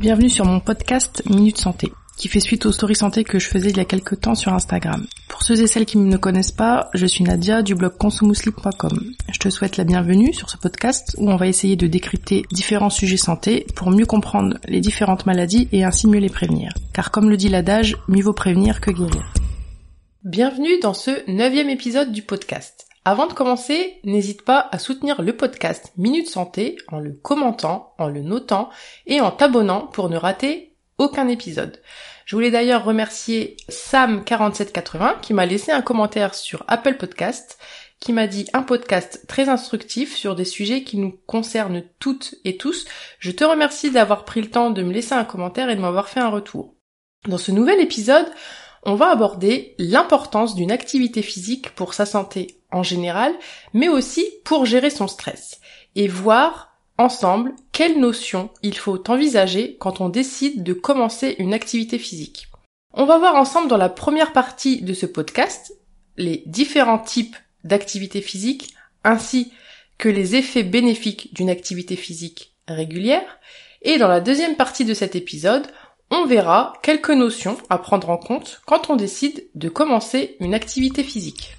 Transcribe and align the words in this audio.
Bienvenue 0.00 0.30
sur 0.30 0.46
mon 0.46 0.60
podcast 0.60 1.22
Minute 1.28 1.58
Santé, 1.58 1.92
qui 2.16 2.28
fait 2.28 2.40
suite 2.40 2.64
aux 2.64 2.72
stories 2.72 2.94
santé 2.94 3.22
que 3.22 3.38
je 3.38 3.48
faisais 3.48 3.68
il 3.68 3.76
y 3.76 3.80
a 3.80 3.84
quelques 3.84 4.18
temps 4.18 4.34
sur 4.34 4.54
Instagram. 4.54 5.06
Pour 5.28 5.42
ceux 5.42 5.60
et 5.60 5.66
celles 5.66 5.84
qui 5.84 5.98
ne 5.98 6.10
me 6.10 6.16
connaissent 6.16 6.52
pas, 6.52 6.88
je 6.94 7.04
suis 7.04 7.22
Nadia 7.22 7.60
du 7.60 7.74
blog 7.74 7.98
consumousli.com. 7.98 9.12
Je 9.30 9.38
te 9.38 9.50
souhaite 9.50 9.76
la 9.76 9.84
bienvenue 9.84 10.32
sur 10.32 10.48
ce 10.48 10.56
podcast 10.56 11.14
où 11.18 11.30
on 11.30 11.36
va 11.36 11.48
essayer 11.48 11.76
de 11.76 11.86
décrypter 11.86 12.46
différents 12.50 12.88
sujets 12.88 13.18
santé 13.18 13.66
pour 13.76 13.90
mieux 13.90 14.06
comprendre 14.06 14.56
les 14.68 14.80
différentes 14.80 15.26
maladies 15.26 15.68
et 15.70 15.84
ainsi 15.84 16.06
mieux 16.06 16.20
les 16.20 16.30
prévenir. 16.30 16.72
Car 16.94 17.10
comme 17.10 17.28
le 17.28 17.36
dit 17.36 17.50
l'adage, 17.50 17.98
mieux 18.08 18.22
vaut 18.22 18.32
prévenir 18.32 18.80
que 18.80 18.92
guérir. 18.92 19.34
Bienvenue 20.24 20.80
dans 20.80 20.94
ce 20.94 21.30
neuvième 21.30 21.68
épisode 21.68 22.10
du 22.10 22.22
podcast. 22.22 22.89
Avant 23.06 23.26
de 23.26 23.32
commencer, 23.32 23.98
n'hésite 24.04 24.42
pas 24.42 24.68
à 24.72 24.78
soutenir 24.78 25.22
le 25.22 25.34
podcast 25.34 25.92
Minute 25.96 26.28
Santé 26.28 26.76
en 26.88 26.98
le 26.98 27.12
commentant, 27.12 27.94
en 27.98 28.08
le 28.08 28.20
notant 28.20 28.68
et 29.06 29.22
en 29.22 29.30
t'abonnant 29.30 29.86
pour 29.86 30.10
ne 30.10 30.18
rater 30.18 30.76
aucun 30.98 31.26
épisode. 31.28 31.80
Je 32.26 32.36
voulais 32.36 32.50
d'ailleurs 32.50 32.84
remercier 32.84 33.56
Sam4780 33.70 35.20
qui 35.22 35.32
m'a 35.32 35.46
laissé 35.46 35.72
un 35.72 35.80
commentaire 35.80 36.34
sur 36.34 36.62
Apple 36.68 36.98
Podcast 36.98 37.58
qui 38.00 38.12
m'a 38.12 38.26
dit 38.26 38.46
un 38.52 38.62
podcast 38.62 39.24
très 39.26 39.48
instructif 39.48 40.14
sur 40.14 40.34
des 40.34 40.44
sujets 40.44 40.82
qui 40.82 40.98
nous 40.98 41.18
concernent 41.26 41.84
toutes 42.00 42.34
et 42.44 42.58
tous. 42.58 42.86
Je 43.18 43.30
te 43.30 43.44
remercie 43.44 43.90
d'avoir 43.90 44.26
pris 44.26 44.42
le 44.42 44.50
temps 44.50 44.70
de 44.70 44.82
me 44.82 44.92
laisser 44.92 45.14
un 45.14 45.24
commentaire 45.24 45.70
et 45.70 45.76
de 45.76 45.80
m'avoir 45.80 46.08
fait 46.08 46.20
un 46.20 46.28
retour. 46.28 46.74
Dans 47.28 47.38
ce 47.38 47.52
nouvel 47.52 47.80
épisode, 47.80 48.26
on 48.82 48.94
va 48.94 49.10
aborder 49.10 49.74
l'importance 49.78 50.54
d'une 50.54 50.72
activité 50.72 51.22
physique 51.22 51.70
pour 51.74 51.94
sa 51.94 52.06
santé 52.06 52.56
en 52.70 52.82
général, 52.82 53.34
mais 53.72 53.88
aussi 53.88 54.24
pour 54.44 54.64
gérer 54.64 54.90
son 54.90 55.08
stress, 55.08 55.60
et 55.96 56.08
voir 56.08 56.70
ensemble 56.98 57.54
quelles 57.72 57.98
notions 57.98 58.50
il 58.62 58.76
faut 58.76 59.02
envisager 59.10 59.76
quand 59.78 60.00
on 60.00 60.08
décide 60.08 60.62
de 60.62 60.72
commencer 60.72 61.36
une 61.38 61.54
activité 61.54 61.98
physique. 61.98 62.48
On 62.92 63.06
va 63.06 63.18
voir 63.18 63.36
ensemble 63.36 63.68
dans 63.68 63.76
la 63.76 63.88
première 63.88 64.32
partie 64.32 64.82
de 64.82 64.92
ce 64.94 65.06
podcast 65.06 65.72
les 66.16 66.42
différents 66.46 66.98
types 66.98 67.36
d'activités 67.64 68.20
physiques 68.20 68.74
ainsi 69.04 69.52
que 69.96 70.08
les 70.08 70.34
effets 70.34 70.62
bénéfiques 70.62 71.32
d'une 71.34 71.50
activité 71.50 71.96
physique 71.96 72.56
régulière. 72.66 73.38
Et 73.82 73.98
dans 73.98 74.08
la 74.08 74.20
deuxième 74.20 74.56
partie 74.56 74.84
de 74.84 74.94
cet 74.94 75.14
épisode, 75.14 75.66
on 76.10 76.26
verra 76.26 76.74
quelques 76.82 77.10
notions 77.10 77.56
à 77.70 77.78
prendre 77.78 78.10
en 78.10 78.16
compte 78.16 78.60
quand 78.66 78.90
on 78.90 78.96
décide 78.96 79.48
de 79.54 79.68
commencer 79.68 80.36
une 80.40 80.54
activité 80.54 81.02
physique. 81.04 81.56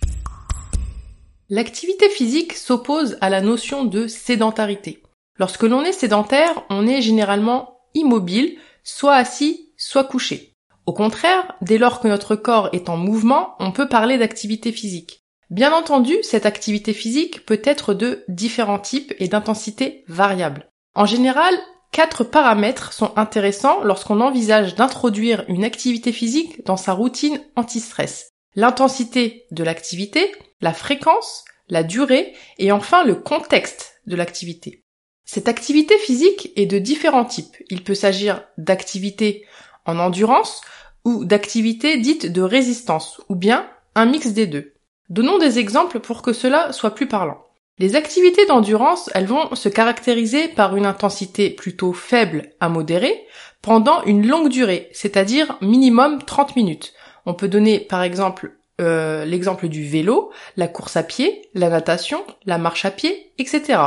L'activité 1.49 2.09
physique 2.09 2.53
s'oppose 2.53 3.17
à 3.22 3.29
la 3.29 3.41
notion 3.41 3.83
de 3.83 4.07
sédentarité. 4.07 5.03
Lorsque 5.38 5.63
l'on 5.63 5.83
est 5.83 5.91
sédentaire, 5.91 6.63
on 6.69 6.88
est 6.88 7.02
généralement 7.02 7.79
immobile, 7.94 8.57
soit 8.83 9.16
assis, 9.16 9.72
soit 9.77 10.03
couché. 10.03 10.55
Au 10.85 10.94
contraire, 10.94 11.53
dès 11.61 11.77
lors 11.77 11.99
que 11.99 12.07
notre 12.07 12.35
corps 12.35 12.69
est 12.73 12.89
en 12.89 12.97
mouvement, 12.97 13.55
on 13.59 13.72
peut 13.72 13.88
parler 13.88 14.17
d'activité 14.17 14.72
physique. 14.72 15.23
Bien 15.49 15.73
entendu, 15.73 16.16
cette 16.23 16.45
activité 16.45 16.94
physique 16.94 17.45
peut 17.45 17.61
être 17.63 17.94
de 17.94 18.23
différents 18.27 18.79
types 18.79 19.13
et 19.19 19.27
d'intensité 19.27 20.05
variable. 20.07 20.69
En 20.95 21.05
général, 21.05 21.53
Quatre 21.92 22.23
paramètres 22.23 22.94
sont 22.94 23.11
intéressants 23.17 23.84
lorsqu'on 23.84 24.22
envisage 24.22 24.75
d'introduire 24.75 25.44
une 25.50 25.66
activité 25.66 26.14
physique 26.14 26.66
dans 26.66 26.78
sa 26.78 26.94
routine 26.94 27.42
anti-stress. 27.58 28.30
L'intensité 28.56 29.45
de 29.52 29.64
l'activité, 29.64 30.31
la 30.62 30.73
fréquence, 30.73 31.44
la 31.67 31.84
durée 31.84 32.34
et 32.58 32.72
enfin 32.72 33.03
le 33.03 33.16
contexte 33.16 34.02
de 34.08 34.16
l'activité. 34.16 34.84
Cette 35.25 35.50
activité 35.50 35.97
physique 35.97 36.52
est 36.56 36.66
de 36.66 36.80
différents 36.80 37.25
types. 37.25 37.58
Il 37.69 37.84
peut 37.84 37.95
s'agir 37.95 38.44
d'activités 38.58 39.45
en 39.86 40.00
endurance 40.00 40.62
ou 41.03 41.25
d'activités 41.25 41.97
dites 41.97 42.31
de 42.31 42.41
résistance 42.41 43.19
ou 43.28 43.35
bien 43.35 43.69
un 43.96 44.06
mix 44.06 44.30
des 44.31 44.47
deux. 44.47 44.74
Donnons 45.09 45.40
des 45.40 45.59
exemples 45.59 46.00
pour 46.00 46.22
que 46.22 46.31
cela 46.31 46.72
soit 46.72 46.96
plus 46.96 47.07
parlant. 47.07 47.44
Les 47.81 47.96
activités 47.96 48.46
d'endurance, 48.46 49.09
elles 49.16 49.25
vont 49.25 49.56
se 49.56 49.68
caractériser 49.68 50.47
par 50.47 50.75
une 50.75 50.86
intensité 50.86 51.50
plutôt 51.50 51.94
faible 51.94 52.52
à 52.59 52.69
modérée 52.69 53.25
pendant 53.64 54.03
une 54.03 54.28
longue 54.28 54.50
durée, 54.50 54.90
c'est-à-dire 54.94 55.58
minimum 55.62 56.22
30 56.22 56.56
minutes. 56.56 56.94
On 57.25 57.34
peut 57.34 57.47
donner 57.47 57.80
par 57.80 58.03
exemple 58.03 58.56
euh, 58.81 59.25
l'exemple 59.25 59.68
du 59.68 59.84
vélo, 59.84 60.31
la 60.58 60.68
course 60.68 60.96
à 60.96 61.02
pied, 61.02 61.50
la 61.56 61.69
natation, 61.69 62.24
la 62.46 62.59
marche 62.59 62.86
à 62.86 62.92
pied, 62.92 63.34
etc. 63.40 63.80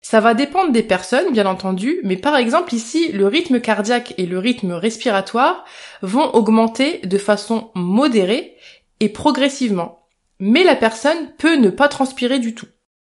Ça 0.00 0.20
va 0.20 0.32
dépendre 0.32 0.72
des 0.72 0.82
personnes, 0.82 1.30
bien 1.30 1.44
entendu, 1.44 2.00
mais 2.04 2.16
par 2.16 2.36
exemple 2.36 2.74
ici, 2.74 3.12
le 3.12 3.26
rythme 3.26 3.60
cardiaque 3.60 4.14
et 4.16 4.24
le 4.24 4.38
rythme 4.38 4.72
respiratoire 4.72 5.66
vont 6.00 6.30
augmenter 6.32 7.00
de 7.04 7.18
façon 7.18 7.70
modérée 7.74 8.56
et 9.00 9.10
progressivement. 9.10 10.06
Mais 10.38 10.64
la 10.64 10.74
personne 10.74 11.34
peut 11.36 11.56
ne 11.56 11.68
pas 11.68 11.88
transpirer 11.88 12.38
du 12.38 12.54
tout. 12.54 12.66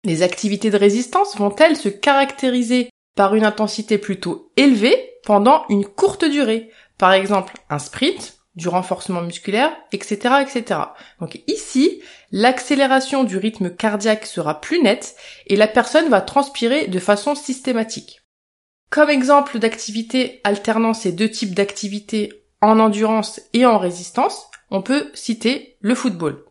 Les 0.04 0.22
activités 0.22 0.70
de 0.70 0.78
résistance 0.78 1.38
vont-elles 1.38 1.78
se 1.78 1.90
caractériser 1.90 2.90
par 3.16 3.36
une 3.36 3.46
intensité 3.46 3.98
plutôt 3.98 4.52
élevée 4.58 5.12
pendant 5.24 5.66
une 5.70 5.86
courte 5.86 6.26
durée? 6.26 6.72
Par 6.98 7.14
exemple, 7.14 7.54
un 7.70 7.80
sprint, 7.80 8.38
du 8.56 8.68
renforcement 8.68 9.22
musculaire, 9.22 9.76
etc., 9.92 10.36
etc. 10.42 10.80
Donc 11.20 11.42
ici, 11.48 12.02
l'accélération 12.32 13.24
du 13.24 13.38
rythme 13.38 13.70
cardiaque 13.72 14.26
sera 14.26 14.62
plus 14.62 14.82
nette 14.82 15.16
et 15.48 15.56
la 15.56 15.68
personne 15.68 16.10
va 16.10 16.22
transpirer 16.22 16.88
de 16.88 17.00
façon 17.00 17.36
systématique. 17.36 18.22
Comme 18.90 19.10
exemple 19.10 19.58
d'activité 19.58 20.40
alternant 20.44 20.94
ces 20.94 21.12
deux 21.12 21.30
types 21.30 21.56
d'activités 21.56 22.46
en 22.62 22.80
endurance 22.80 23.42
et 23.54 23.66
en 23.66 23.80
résistance, 23.80 24.46
on 24.70 24.82
peut 24.82 25.10
citer 25.14 25.78
le 25.82 25.96
football. 25.96 26.44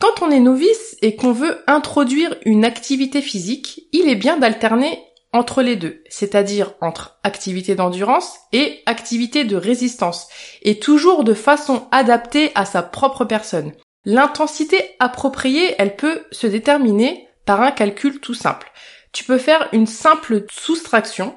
Quand 0.00 0.22
on 0.22 0.30
est 0.30 0.40
novice 0.40 0.96
et 1.02 1.16
qu'on 1.16 1.32
veut 1.32 1.62
introduire 1.66 2.36
une 2.44 2.64
activité 2.64 3.20
physique, 3.20 3.88
il 3.92 4.08
est 4.08 4.14
bien 4.14 4.36
d'alterner 4.36 5.02
entre 5.32 5.60
les 5.60 5.76
deux, 5.76 6.02
c'est-à-dire 6.08 6.74
entre 6.80 7.18
activité 7.24 7.74
d'endurance 7.74 8.38
et 8.52 8.80
activité 8.86 9.44
de 9.44 9.56
résistance, 9.56 10.28
et 10.62 10.78
toujours 10.78 11.24
de 11.24 11.34
façon 11.34 11.86
adaptée 11.90 12.52
à 12.54 12.64
sa 12.64 12.82
propre 12.82 13.24
personne. 13.24 13.72
L'intensité 14.04 14.96
appropriée, 15.00 15.74
elle 15.78 15.96
peut 15.96 16.22
se 16.30 16.46
déterminer 16.46 17.28
par 17.44 17.60
un 17.60 17.72
calcul 17.72 18.20
tout 18.20 18.34
simple. 18.34 18.70
Tu 19.12 19.24
peux 19.24 19.38
faire 19.38 19.68
une 19.72 19.86
simple 19.86 20.46
soustraction, 20.50 21.34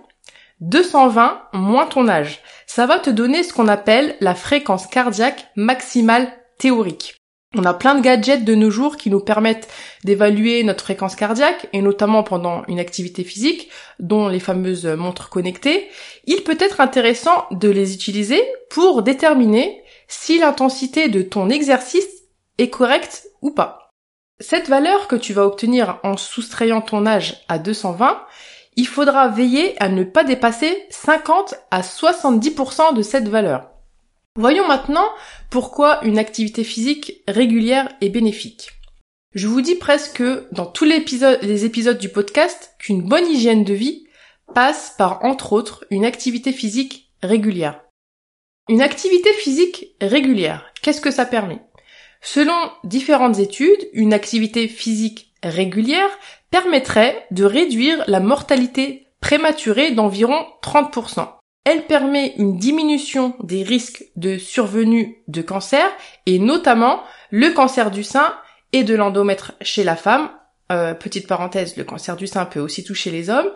220 0.61 1.47
moins 1.53 1.88
ton 1.88 2.07
âge. 2.07 2.41
Ça 2.67 2.85
va 2.85 3.00
te 3.00 3.09
donner 3.09 3.44
ce 3.44 3.53
qu'on 3.53 3.67
appelle 3.67 4.16
la 4.21 4.35
fréquence 4.35 4.88
cardiaque 4.88 5.47
maximale 5.55 6.31
théorique. 6.59 7.20
On 7.53 7.66
a 7.66 7.73
plein 7.73 7.95
de 7.95 8.01
gadgets 8.01 8.45
de 8.45 8.56
nos 8.56 8.72
jours 8.72 8.95
qui 8.95 9.09
nous 9.09 9.19
permettent 9.19 9.67
d'évaluer 10.06 10.63
notre 10.63 10.85
fréquence 10.85 11.16
cardiaque, 11.16 11.67
et 11.73 11.81
notamment 11.81 12.23
pendant 12.23 12.63
une 12.69 12.79
activité 12.79 13.25
physique, 13.25 13.69
dont 14.00 14.29
les 14.29 14.39
fameuses 14.39 14.85
montres 14.85 15.29
connectées. 15.29 15.89
Il 16.25 16.44
peut 16.44 16.57
être 16.59 16.79
intéressant 16.79 17.47
de 17.51 17.69
les 17.69 17.94
utiliser 17.94 18.41
pour 18.69 19.03
déterminer 19.03 19.84
si 20.07 20.39
l'intensité 20.39 21.09
de 21.09 21.22
ton 21.22 21.50
exercice 21.50 22.07
est 22.57 22.69
correcte 22.69 23.28
ou 23.41 23.51
pas. 23.51 23.89
Cette 24.39 24.69
valeur 24.69 25.07
que 25.07 25.18
tu 25.18 25.33
vas 25.33 25.45
obtenir 25.45 26.00
en 26.03 26.16
soustrayant 26.16 26.81
ton 26.81 27.06
âge 27.06 27.44
à 27.50 27.59
220, 27.59 28.22
il 28.78 28.88
faudra 28.88 29.28
veiller 29.28 29.75
à 29.83 29.89
ne 29.89 30.06
pas 30.06 30.23
dépasser 30.23 30.85
50 30.89 31.56
à 31.69 31.81
70% 31.81 32.95
de 32.95 33.01
cette 33.01 33.28
valeur. 33.28 33.70
Voyons 34.38 34.66
maintenant 34.66 35.09
pourquoi 35.50 36.02
une 36.06 36.18
activité 36.18 36.64
physique 36.64 37.22
régulière 37.28 37.90
est 38.00 38.08
bénéfique. 38.08 38.69
Je 39.34 39.47
vous 39.47 39.59
dis 39.59 39.75
presque 39.75 40.24
dans 40.53 40.66
tous 40.66 40.86
les 40.86 40.96
épisodes, 41.66 41.97
du 41.97 42.08
podcast 42.08 42.74
qu'une 42.80 43.02
bonne 43.02 43.28
hygiène 43.28 43.66
de 43.66 43.74
vie 43.74 44.07
passe 44.54 44.95
par 44.98 45.25
entre 45.25 45.51
autres 45.51 45.86
une 45.89 46.06
activité 46.06 46.54
physique 46.54 47.12
régulière. 47.22 47.81
Une 48.69 48.81
activité 48.81 49.33
physique 49.33 49.95
régulière, 50.00 50.72
qu'est-ce 50.81 51.01
que 51.01 51.12
ça 51.12 51.25
permet? 51.25 51.60
Selon 52.22 52.56
différentes 52.86 53.39
études, 53.39 53.89
une 53.92 54.13
activité 54.13 54.69
physique 54.69 55.34
régulière 55.44 56.10
permettrait 56.51 57.25
de 57.31 57.44
réduire 57.44 58.04
la 58.07 58.22
mortalité 58.22 59.07
prématurée 59.19 59.92
d'environ 59.92 60.45
30%. 60.63 61.27
Elle 61.63 61.86
permet 61.86 62.34
une 62.38 62.58
diminution 62.58 63.36
des 63.44 63.62
risques 63.62 64.06
de 64.16 64.38
survenue 64.38 65.24
de 65.28 65.42
cancer 65.42 65.86
et 66.25 66.40
notamment 66.40 67.02
le 67.30 67.52
cancer 67.52 67.92
du 67.92 68.04
sein 68.04 68.34
et 68.74 68.84
de 68.84 68.96
l'endomètre 68.96 69.54
chez 69.62 69.84
la 69.84 69.96
femme. 69.96 70.31
Euh, 70.72 70.94
petite 70.94 71.28
parenthèse, 71.28 71.78
le 71.78 71.84
cancer 71.84 72.16
du 72.16 72.25
sein 72.25 72.46
peut 72.46 72.60
aussi 72.60 72.84
toucher 72.84 73.12
les 73.12 73.30
hommes. 73.30 73.50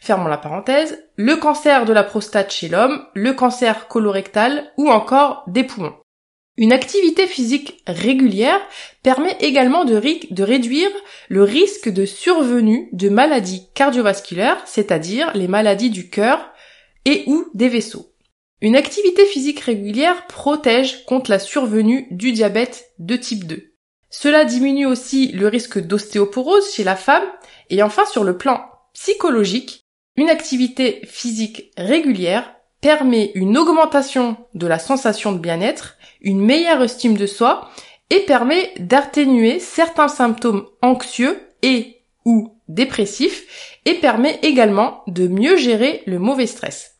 Fermons 0.00 0.28
la 0.28 0.38
parenthèse. 0.38 1.02
Le 1.16 1.34
cancer 1.36 1.84
de 1.84 1.92
la 1.92 2.04
prostate 2.04 2.52
chez 2.52 2.68
l'homme, 2.68 3.04
le 3.14 3.32
cancer 3.32 3.88
colorectal 3.88 4.70
ou 4.76 4.88
encore 4.88 5.42
des 5.48 5.64
poumons. 5.64 5.94
Une 6.58 6.72
activité 6.72 7.26
physique 7.26 7.82
régulière 7.86 8.60
permet 9.04 9.36
également 9.40 9.84
de, 9.84 10.00
de, 10.30 10.42
réduire 10.42 10.90
le 11.28 11.44
risque 11.44 11.88
de 11.88 12.04
survenue 12.04 12.88
de 12.92 13.08
maladies 13.08 13.68
cardiovasculaires, 13.74 14.60
c'est-à-dire 14.64 15.30
les 15.34 15.46
maladies 15.46 15.90
du 15.90 16.10
cœur, 16.10 16.50
et 17.04 17.24
ou 17.26 17.46
des 17.54 17.68
vaisseaux. 17.68 18.12
Une 18.60 18.76
activité 18.76 19.24
physique 19.24 19.60
régulière 19.60 20.26
protège 20.26 21.04
contre 21.04 21.30
la 21.30 21.38
survenue 21.38 22.08
du 22.10 22.32
diabète 22.32 22.86
de 22.98 23.16
type 23.16 23.46
2. 23.46 23.72
Cela 24.10 24.44
diminue 24.44 24.86
aussi 24.86 25.28
le 25.32 25.48
risque 25.48 25.78
d'ostéoporose 25.78 26.72
chez 26.72 26.82
la 26.82 26.96
femme 26.96 27.26
et 27.70 27.82
enfin 27.82 28.04
sur 28.06 28.24
le 28.24 28.36
plan 28.36 28.64
psychologique, 28.94 29.84
une 30.16 30.30
activité 30.30 31.02
physique 31.06 31.70
régulière 31.76 32.54
permet 32.80 33.30
une 33.34 33.56
augmentation 33.56 34.36
de 34.54 34.66
la 34.66 34.78
sensation 34.78 35.32
de 35.32 35.38
bien-être, 35.38 35.96
une 36.20 36.40
meilleure 36.40 36.82
estime 36.82 37.16
de 37.16 37.26
soi 37.26 37.70
et 38.10 38.20
permet 38.20 38.72
d'atténuer 38.78 39.60
certains 39.60 40.08
symptômes 40.08 40.66
anxieux 40.82 41.40
et 41.62 42.02
ou 42.24 42.56
dépressifs 42.68 43.77
et 43.88 43.94
permet 43.94 44.38
également 44.42 45.02
de 45.06 45.26
mieux 45.28 45.56
gérer 45.56 46.02
le 46.06 46.18
mauvais 46.18 46.46
stress. 46.46 46.98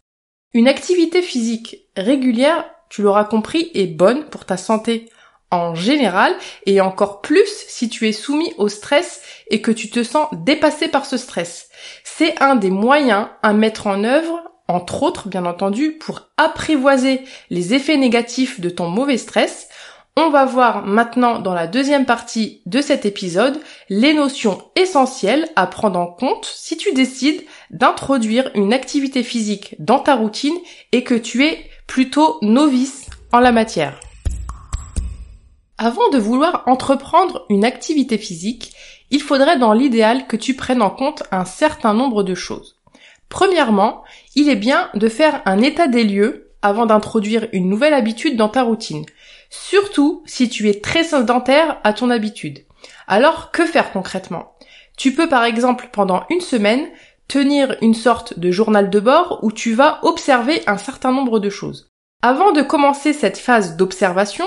Une 0.54 0.68
activité 0.68 1.20
physique 1.20 1.86
régulière, 1.98 2.64
tu 2.88 3.02
l'auras 3.02 3.24
compris, 3.24 3.70
est 3.74 3.86
bonne 3.86 4.24
pour 4.30 4.46
ta 4.46 4.56
santé 4.56 5.10
en 5.50 5.74
général 5.74 6.34
et 6.64 6.80
encore 6.80 7.20
plus 7.20 7.46
si 7.68 7.90
tu 7.90 8.08
es 8.08 8.12
soumis 8.12 8.54
au 8.56 8.68
stress 8.68 9.20
et 9.50 9.60
que 9.60 9.70
tu 9.70 9.90
te 9.90 10.02
sens 10.02 10.28
dépassé 10.32 10.88
par 10.88 11.04
ce 11.04 11.18
stress. 11.18 11.68
C'est 12.04 12.40
un 12.40 12.56
des 12.56 12.70
moyens 12.70 13.28
à 13.42 13.52
mettre 13.52 13.86
en 13.86 14.02
œuvre, 14.04 14.40
entre 14.66 15.02
autres 15.02 15.28
bien 15.28 15.44
entendu, 15.44 15.92
pour 15.92 16.30
apprivoiser 16.38 17.20
les 17.50 17.74
effets 17.74 17.98
négatifs 17.98 18.60
de 18.60 18.70
ton 18.70 18.88
mauvais 18.88 19.18
stress. 19.18 19.67
On 20.20 20.30
va 20.30 20.46
voir 20.46 20.84
maintenant 20.84 21.38
dans 21.38 21.54
la 21.54 21.68
deuxième 21.68 22.04
partie 22.04 22.60
de 22.66 22.80
cet 22.80 23.06
épisode 23.06 23.60
les 23.88 24.14
notions 24.14 24.60
essentielles 24.74 25.48
à 25.54 25.68
prendre 25.68 26.00
en 26.00 26.08
compte 26.08 26.44
si 26.44 26.76
tu 26.76 26.92
décides 26.92 27.44
d'introduire 27.70 28.50
une 28.56 28.72
activité 28.72 29.22
physique 29.22 29.76
dans 29.78 30.00
ta 30.00 30.16
routine 30.16 30.56
et 30.90 31.04
que 31.04 31.14
tu 31.14 31.46
es 31.46 31.70
plutôt 31.86 32.38
novice 32.42 33.06
en 33.30 33.38
la 33.38 33.52
matière. 33.52 34.00
Avant 35.78 36.08
de 36.08 36.18
vouloir 36.18 36.64
entreprendre 36.66 37.46
une 37.48 37.64
activité 37.64 38.18
physique, 38.18 38.72
il 39.12 39.22
faudrait 39.22 39.60
dans 39.60 39.72
l'idéal 39.72 40.26
que 40.26 40.36
tu 40.36 40.54
prennes 40.54 40.82
en 40.82 40.90
compte 40.90 41.22
un 41.30 41.44
certain 41.44 41.94
nombre 41.94 42.24
de 42.24 42.34
choses. 42.34 42.80
Premièrement, 43.28 44.02
il 44.34 44.48
est 44.48 44.56
bien 44.56 44.90
de 44.94 45.08
faire 45.08 45.42
un 45.46 45.60
état 45.60 45.86
des 45.86 46.02
lieux 46.02 46.50
avant 46.60 46.86
d'introduire 46.86 47.46
une 47.52 47.68
nouvelle 47.68 47.94
habitude 47.94 48.36
dans 48.36 48.48
ta 48.48 48.64
routine, 48.64 49.04
surtout 49.50 50.22
si 50.26 50.48
tu 50.48 50.68
es 50.68 50.80
très 50.80 51.04
sédentaire 51.04 51.78
à 51.84 51.92
ton 51.92 52.10
habitude. 52.10 52.64
Alors 53.06 53.50
que 53.50 53.64
faire 53.66 53.92
concrètement? 53.92 54.52
Tu 54.96 55.12
peux 55.12 55.28
par 55.28 55.44
exemple 55.44 55.88
pendant 55.92 56.24
une 56.30 56.40
semaine 56.40 56.88
tenir 57.28 57.76
une 57.82 57.94
sorte 57.94 58.38
de 58.38 58.50
journal 58.50 58.90
de 58.90 59.00
bord 59.00 59.40
où 59.42 59.52
tu 59.52 59.74
vas 59.74 60.00
observer 60.02 60.62
un 60.66 60.78
certain 60.78 61.12
nombre 61.12 61.38
de 61.38 61.50
choses. 61.50 61.90
Avant 62.22 62.52
de 62.52 62.62
commencer 62.62 63.12
cette 63.12 63.38
phase 63.38 63.76
d'observation, 63.76 64.46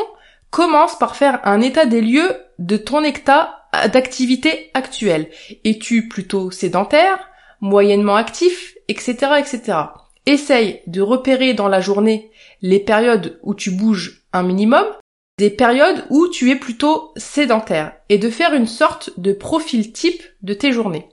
Commence 0.52 1.00
par 1.00 1.16
faire 1.16 1.40
un 1.46 1.62
état 1.62 1.86
des 1.86 2.02
lieux 2.02 2.36
de 2.60 2.76
ton 2.76 3.06
état 3.06 3.70
d'activité 3.94 4.70
actuelle. 4.74 5.30
Es-tu 5.64 6.10
plutôt 6.10 6.52
sédentaire, 6.52 7.30
moyennement 7.62 8.18
actif, 8.18 8.76
etc., 8.90 9.16
etc. 9.40 9.78
Essaye 10.26 10.82
de 10.88 11.00
repérer 11.00 11.54
dans 11.54 11.70
la 11.70 11.80
journée 11.80 12.32
les 12.62 12.82
périodes 12.82 13.40
où 13.44 13.56
tu 13.56 13.72
bouges 13.72 14.21
un 14.34 14.44
minimum, 14.44 14.86
des 15.38 15.50
périodes 15.50 16.06
où 16.10 16.28
tu 16.28 16.52
es 16.52 16.56
plutôt 16.56 17.12
sédentaire, 17.16 17.94
et 18.10 18.18
de 18.18 18.30
faire 18.30 18.54
une 18.54 18.68
sorte 18.68 19.12
de 19.18 19.34
profil 19.34 19.92
type 19.92 20.22
de 20.42 20.54
tes 20.54 20.72
journées. 20.72 21.10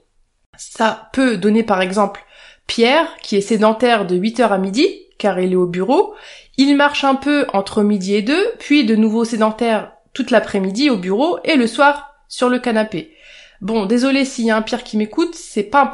Ça 0.57 1.09
peut 1.13 1.37
donner 1.37 1.63
par 1.63 1.81
exemple 1.81 2.25
Pierre, 2.67 3.07
qui 3.21 3.35
est 3.35 3.41
sédentaire 3.41 4.05
de 4.05 4.17
8h 4.17 4.49
à 4.49 4.57
midi, 4.57 4.87
car 5.17 5.39
il 5.39 5.53
est 5.53 5.55
au 5.55 5.65
bureau, 5.65 6.13
il 6.57 6.75
marche 6.75 7.03
un 7.03 7.15
peu 7.15 7.45
entre 7.53 7.83
midi 7.83 8.15
et 8.15 8.21
deux, 8.21 8.51
puis 8.59 8.85
de 8.85 8.95
nouveau 8.95 9.25
sédentaire 9.25 9.93
toute 10.13 10.31
l'après-midi 10.31 10.89
au 10.89 10.97
bureau 10.97 11.39
et 11.43 11.55
le 11.55 11.67
soir 11.67 12.15
sur 12.27 12.49
le 12.49 12.59
canapé. 12.59 13.15
Bon, 13.61 13.85
désolé 13.85 14.25
s'il 14.25 14.45
y 14.45 14.51
a 14.51 14.57
un 14.57 14.61
pire 14.61 14.83
qui 14.83 14.97
m'écoute, 14.97 15.35
c'est 15.35 15.63
pas 15.63 15.91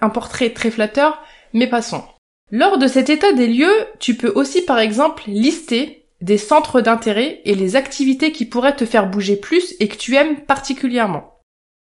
un, 0.00 0.08
portrait 0.10 0.50
très 0.50 0.70
flatteur, 0.70 1.22
mais 1.52 1.66
passons. 1.66 2.04
Lors 2.50 2.78
de 2.78 2.86
cet 2.86 3.10
état 3.10 3.32
des 3.32 3.48
lieux, 3.48 3.86
tu 3.98 4.16
peux 4.16 4.32
aussi 4.34 4.62
par 4.62 4.78
exemple 4.78 5.24
lister 5.26 6.05
des 6.20 6.38
centres 6.38 6.80
d'intérêt 6.80 7.40
et 7.44 7.54
les 7.54 7.76
activités 7.76 8.32
qui 8.32 8.46
pourraient 8.46 8.76
te 8.76 8.86
faire 8.86 9.08
bouger 9.08 9.36
plus 9.36 9.74
et 9.80 9.88
que 9.88 9.96
tu 9.96 10.14
aimes 10.14 10.40
particulièrement. 10.40 11.38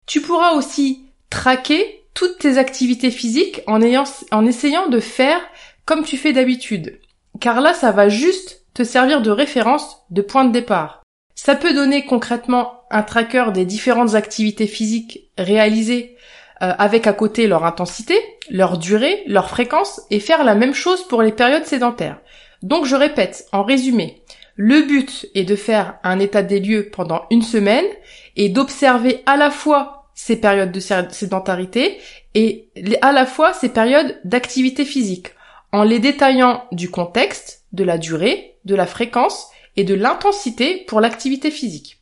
Tu 0.06 0.20
pourras 0.20 0.52
aussi 0.52 1.06
traquer 1.30 2.04
toutes 2.14 2.38
tes 2.38 2.58
activités 2.58 3.10
physiques 3.10 3.62
en, 3.66 3.82
ayant, 3.82 4.04
en 4.30 4.46
essayant 4.46 4.88
de 4.88 5.00
faire 5.00 5.40
comme 5.84 6.04
tu 6.04 6.16
fais 6.16 6.32
d'habitude 6.32 7.00
car 7.40 7.60
là 7.60 7.74
ça 7.74 7.90
va 7.90 8.08
juste 8.08 8.62
te 8.74 8.82
servir 8.82 9.22
de 9.22 9.30
référence, 9.30 9.98
de 10.10 10.22
point 10.22 10.44
de 10.44 10.52
départ. 10.52 11.02
Ça 11.34 11.54
peut 11.54 11.74
donner 11.74 12.04
concrètement 12.04 12.84
un 12.90 13.02
tracker 13.02 13.46
des 13.52 13.64
différentes 13.64 14.14
activités 14.14 14.66
physiques 14.66 15.30
réalisées 15.36 16.16
euh, 16.62 16.72
avec 16.78 17.06
à 17.06 17.12
côté 17.12 17.46
leur 17.46 17.64
intensité, 17.64 18.18
leur 18.50 18.78
durée, 18.78 19.22
leur 19.26 19.48
fréquence 19.48 20.00
et 20.10 20.20
faire 20.20 20.44
la 20.44 20.54
même 20.54 20.74
chose 20.74 21.06
pour 21.08 21.22
les 21.22 21.32
périodes 21.32 21.66
sédentaires. 21.66 22.20
Donc 22.64 22.86
je 22.86 22.96
répète, 22.96 23.46
en 23.52 23.62
résumé, 23.62 24.22
le 24.56 24.86
but 24.86 25.26
est 25.34 25.44
de 25.44 25.54
faire 25.54 25.98
un 26.02 26.18
état 26.18 26.42
des 26.42 26.60
lieux 26.60 26.88
pendant 26.90 27.26
une 27.30 27.42
semaine 27.42 27.84
et 28.36 28.48
d'observer 28.48 29.22
à 29.26 29.36
la 29.36 29.50
fois 29.50 30.08
ces 30.14 30.40
périodes 30.40 30.72
de 30.72 30.80
sédentarité 30.80 31.98
et 32.34 32.70
à 33.02 33.12
la 33.12 33.26
fois 33.26 33.52
ces 33.52 33.68
périodes 33.68 34.18
d'activité 34.24 34.86
physique 34.86 35.28
en 35.72 35.82
les 35.82 35.98
détaillant 35.98 36.64
du 36.72 36.90
contexte, 36.90 37.66
de 37.72 37.84
la 37.84 37.98
durée, 37.98 38.56
de 38.64 38.74
la 38.74 38.86
fréquence 38.86 39.48
et 39.76 39.84
de 39.84 39.94
l'intensité 39.94 40.86
pour 40.88 41.02
l'activité 41.02 41.50
physique. 41.50 42.00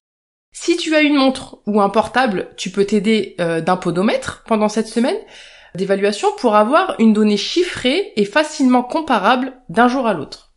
Si 0.52 0.76
tu 0.76 0.94
as 0.94 1.00
une 1.00 1.16
montre 1.16 1.58
ou 1.66 1.80
un 1.80 1.88
portable, 1.88 2.50
tu 2.56 2.70
peux 2.70 2.84
t'aider 2.84 3.34
euh, 3.40 3.60
d'un 3.60 3.76
podomètre 3.76 4.44
pendant 4.46 4.68
cette 4.68 4.86
semaine 4.86 5.18
d'évaluation 5.74 6.28
pour 6.38 6.54
avoir 6.54 6.94
une 7.00 7.14
donnée 7.14 7.36
chiffrée 7.36 8.12
et 8.14 8.26
facilement 8.26 8.84
comparable 8.84 9.54
d'un 9.68 9.88
jour 9.88 10.06
à 10.06 10.14
l'autre. 10.14 10.51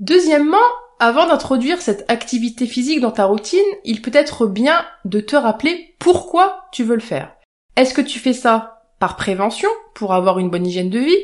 Deuxièmement, 0.00 0.58
avant 0.98 1.26
d'introduire 1.26 1.80
cette 1.80 2.10
activité 2.10 2.66
physique 2.66 3.00
dans 3.00 3.10
ta 3.10 3.24
routine, 3.24 3.60
il 3.84 4.02
peut 4.02 4.10
être 4.14 4.46
bien 4.46 4.84
de 5.04 5.20
te 5.20 5.36
rappeler 5.36 5.94
pourquoi 5.98 6.64
tu 6.72 6.84
veux 6.84 6.94
le 6.94 7.00
faire. 7.00 7.32
Est-ce 7.76 7.94
que 7.94 8.02
tu 8.02 8.18
fais 8.18 8.32
ça 8.32 8.82
par 8.98 9.16
prévention, 9.16 9.68
pour 9.94 10.14
avoir 10.14 10.38
une 10.38 10.50
bonne 10.50 10.66
hygiène 10.66 10.90
de 10.90 10.98
vie, 10.98 11.22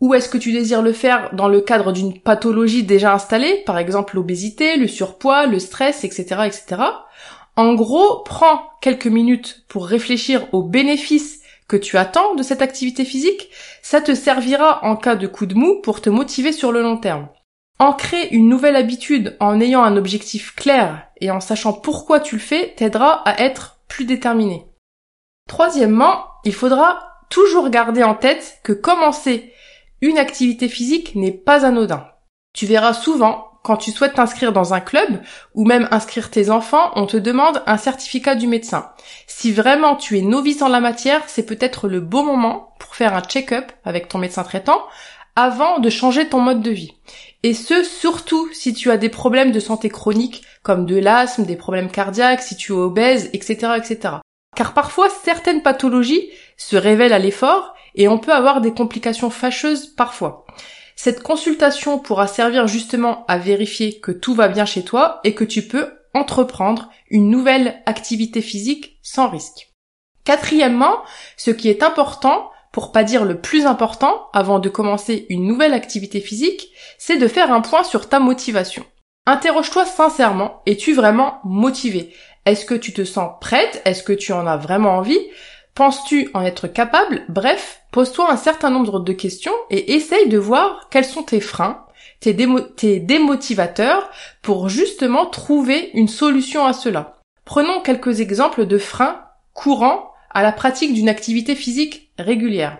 ou 0.00 0.14
est-ce 0.14 0.28
que 0.28 0.38
tu 0.38 0.52
désires 0.52 0.82
le 0.82 0.92
faire 0.92 1.34
dans 1.34 1.48
le 1.48 1.60
cadre 1.60 1.92
d'une 1.92 2.20
pathologie 2.20 2.84
déjà 2.84 3.14
installée, 3.14 3.62
par 3.66 3.78
exemple 3.78 4.16
l'obésité, 4.16 4.76
le 4.76 4.88
surpoids, 4.88 5.46
le 5.46 5.58
stress, 5.58 6.04
etc., 6.04 6.24
etc. 6.46 6.82
En 7.56 7.74
gros, 7.74 8.22
prends 8.24 8.62
quelques 8.80 9.06
minutes 9.06 9.64
pour 9.68 9.86
réfléchir 9.86 10.46
aux 10.52 10.62
bénéfices 10.62 11.40
que 11.68 11.76
tu 11.76 11.96
attends 11.96 12.34
de 12.34 12.42
cette 12.42 12.62
activité 12.62 13.04
physique. 13.04 13.50
Ça 13.82 14.00
te 14.00 14.14
servira 14.14 14.84
en 14.84 14.96
cas 14.96 15.14
de 15.14 15.26
coup 15.26 15.46
de 15.46 15.54
mou 15.54 15.80
pour 15.82 16.00
te 16.00 16.10
motiver 16.10 16.52
sur 16.52 16.72
le 16.72 16.82
long 16.82 16.96
terme. 16.96 17.28
Ancrer 17.80 18.28
une 18.32 18.46
nouvelle 18.46 18.76
habitude 18.76 19.38
en 19.40 19.58
ayant 19.58 19.82
un 19.82 19.96
objectif 19.96 20.54
clair 20.54 21.06
et 21.18 21.30
en 21.30 21.40
sachant 21.40 21.72
pourquoi 21.72 22.20
tu 22.20 22.34
le 22.36 22.40
fais 22.42 22.74
t'aidera 22.76 23.26
à 23.26 23.40
être 23.40 23.80
plus 23.88 24.04
déterminé. 24.04 24.66
Troisièmement, 25.48 26.26
il 26.44 26.52
faudra 26.52 27.22
toujours 27.30 27.70
garder 27.70 28.02
en 28.02 28.14
tête 28.14 28.60
que 28.64 28.74
commencer 28.74 29.54
une 30.02 30.18
activité 30.18 30.68
physique 30.68 31.14
n'est 31.14 31.32
pas 31.32 31.64
anodin. 31.64 32.06
Tu 32.52 32.66
verras 32.66 32.92
souvent, 32.92 33.50
quand 33.62 33.78
tu 33.78 33.92
souhaites 33.92 34.14
t'inscrire 34.14 34.52
dans 34.52 34.74
un 34.74 34.80
club 34.80 35.22
ou 35.54 35.64
même 35.64 35.88
inscrire 35.90 36.30
tes 36.30 36.50
enfants, 36.50 36.90
on 36.96 37.06
te 37.06 37.16
demande 37.16 37.62
un 37.66 37.78
certificat 37.78 38.34
du 38.34 38.46
médecin. 38.46 38.90
Si 39.26 39.52
vraiment 39.52 39.96
tu 39.96 40.18
es 40.18 40.22
novice 40.22 40.60
en 40.60 40.68
la 40.68 40.80
matière, 40.80 41.22
c'est 41.28 41.46
peut-être 41.46 41.88
le 41.88 42.00
bon 42.00 42.24
moment 42.24 42.74
pour 42.78 42.94
faire 42.94 43.14
un 43.14 43.22
check-up 43.22 43.72
avec 43.84 44.08
ton 44.08 44.18
médecin 44.18 44.44
traitant 44.44 44.82
avant 45.40 45.78
de 45.78 45.88
changer 45.88 46.28
ton 46.28 46.40
mode 46.40 46.62
de 46.62 46.70
vie. 46.70 46.92
Et 47.42 47.54
ce, 47.54 47.82
surtout 47.82 48.48
si 48.52 48.74
tu 48.74 48.90
as 48.90 48.98
des 48.98 49.08
problèmes 49.08 49.52
de 49.52 49.60
santé 49.60 49.88
chronique 49.88 50.42
comme 50.62 50.84
de 50.84 50.96
l'asthme, 50.96 51.44
des 51.44 51.56
problèmes 51.56 51.90
cardiaques, 51.90 52.42
si 52.42 52.56
tu 52.56 52.72
es 52.72 52.76
obèse, 52.76 53.30
etc., 53.32 53.72
etc. 53.78 54.16
Car 54.54 54.74
parfois, 54.74 55.08
certaines 55.24 55.62
pathologies 55.62 56.28
se 56.58 56.76
révèlent 56.76 57.14
à 57.14 57.18
l'effort 57.18 57.74
et 57.94 58.08
on 58.08 58.18
peut 58.18 58.32
avoir 58.32 58.60
des 58.60 58.72
complications 58.72 59.30
fâcheuses 59.30 59.86
parfois. 59.86 60.44
Cette 60.96 61.22
consultation 61.22 61.98
pourra 61.98 62.26
servir 62.26 62.66
justement 62.66 63.24
à 63.26 63.38
vérifier 63.38 64.00
que 64.00 64.12
tout 64.12 64.34
va 64.34 64.48
bien 64.48 64.66
chez 64.66 64.84
toi 64.84 65.20
et 65.24 65.34
que 65.34 65.44
tu 65.44 65.66
peux 65.66 65.94
entreprendre 66.12 66.90
une 67.08 67.30
nouvelle 67.30 67.80
activité 67.86 68.42
physique 68.42 68.98
sans 69.02 69.30
risque. 69.30 69.70
Quatrièmement, 70.24 70.98
ce 71.38 71.50
qui 71.50 71.70
est 71.70 71.82
important, 71.82 72.50
pour 72.72 72.92
pas 72.92 73.04
dire 73.04 73.24
le 73.24 73.40
plus 73.40 73.66
important, 73.66 74.28
avant 74.32 74.58
de 74.58 74.68
commencer 74.68 75.26
une 75.28 75.46
nouvelle 75.46 75.74
activité 75.74 76.20
physique, 76.20 76.68
c'est 76.98 77.18
de 77.18 77.28
faire 77.28 77.52
un 77.52 77.60
point 77.60 77.82
sur 77.82 78.08
ta 78.08 78.20
motivation. 78.20 78.84
Interroge-toi 79.26 79.84
sincèrement, 79.84 80.62
es-tu 80.66 80.94
vraiment 80.94 81.40
motivé? 81.44 82.14
Est-ce 82.46 82.64
que 82.64 82.74
tu 82.74 82.92
te 82.92 83.04
sens 83.04 83.32
prête? 83.40 83.82
Est-ce 83.84 84.02
que 84.02 84.12
tu 84.12 84.32
en 84.32 84.46
as 84.46 84.56
vraiment 84.56 84.96
envie? 84.96 85.20
Penses-tu 85.74 86.30
en 86.34 86.42
être 86.42 86.68
capable? 86.68 87.22
Bref, 87.28 87.82
pose-toi 87.92 88.30
un 88.30 88.36
certain 88.36 88.70
nombre 88.70 89.00
de 89.00 89.12
questions 89.12 89.54
et 89.70 89.94
essaye 89.94 90.28
de 90.28 90.38
voir 90.38 90.88
quels 90.90 91.04
sont 91.04 91.22
tes 91.22 91.40
freins, 91.40 91.84
tes, 92.20 93.00
démotivateurs 93.00 94.10
pour 94.42 94.68
justement 94.68 95.26
trouver 95.26 95.90
une 95.94 96.08
solution 96.08 96.64
à 96.64 96.72
cela. 96.72 97.18
Prenons 97.44 97.80
quelques 97.80 98.20
exemples 98.20 98.66
de 98.66 98.78
freins 98.78 99.24
courants 99.54 100.09
à 100.30 100.42
la 100.42 100.52
pratique 100.52 100.94
d'une 100.94 101.08
activité 101.08 101.54
physique 101.54 102.12
régulière. 102.18 102.78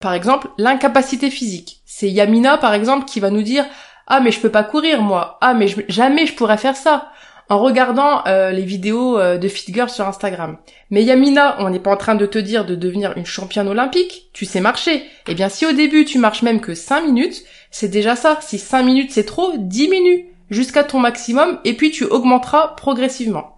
Par 0.00 0.14
exemple, 0.14 0.48
l'incapacité 0.58 1.30
physique. 1.30 1.80
C'est 1.84 2.10
Yamina, 2.10 2.58
par 2.58 2.74
exemple, 2.74 3.06
qui 3.06 3.20
va 3.20 3.30
nous 3.30 3.42
dire 3.42 3.66
ah 4.06 4.20
mais 4.20 4.30
je 4.30 4.40
peux 4.40 4.50
pas 4.50 4.64
courir 4.64 5.00
moi. 5.00 5.38
Ah 5.40 5.54
mais 5.54 5.66
jamais 5.88 6.26
je 6.26 6.34
pourrais 6.34 6.58
faire 6.58 6.76
ça 6.76 7.10
en 7.48 7.58
regardant 7.58 8.22
euh, 8.26 8.50
les 8.50 8.62
vidéos 8.62 9.18
euh, 9.18 9.38
de 9.38 9.48
Fit 9.48 9.72
Girl 9.72 9.88
sur 9.88 10.06
Instagram. 10.06 10.58
Mais 10.90 11.02
Yamina, 11.04 11.56
on 11.60 11.70
n'est 11.70 11.80
pas 11.80 11.92
en 11.92 11.96
train 11.96 12.14
de 12.14 12.26
te 12.26 12.38
dire 12.38 12.64
de 12.64 12.74
devenir 12.74 13.16
une 13.16 13.26
championne 13.26 13.68
olympique, 13.68 14.30
tu 14.32 14.44
sais 14.44 14.60
marcher. 14.60 15.04
Eh 15.28 15.34
bien 15.34 15.48
si 15.48 15.66
au 15.66 15.72
début 15.72 16.04
tu 16.04 16.18
marches 16.18 16.42
même 16.42 16.60
que 16.60 16.74
5 16.74 17.06
minutes, 17.06 17.44
c'est 17.70 17.88
déjà 17.88 18.16
ça. 18.16 18.38
Si 18.40 18.58
5 18.58 18.82
minutes 18.82 19.10
c'est 19.10 19.24
trop, 19.24 19.52
diminue 19.56 20.26
jusqu'à 20.50 20.84
ton 20.84 21.00
maximum 21.00 21.58
et 21.64 21.74
puis 21.74 21.90
tu 21.90 22.04
augmenteras 22.04 22.68
progressivement. 22.76 23.53